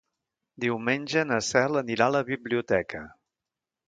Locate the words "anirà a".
1.81-2.13